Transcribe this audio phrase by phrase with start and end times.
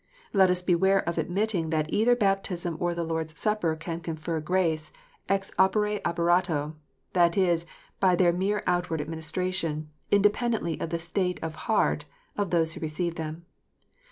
[0.33, 4.39] Let us beware of admitting that either baptism or the Lord s Supper can confer
[4.39, 4.91] grace
[5.29, 6.75] "ex opere operato"
[7.13, 7.67] that is,
[7.99, 12.79] by their mere outward administration, inde pendently of the state of heart of those who
[12.81, 13.45] receive them.